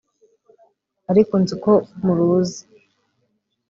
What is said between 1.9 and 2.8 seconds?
muruzi